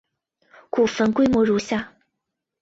[0.71, 1.91] 古坟规模如下。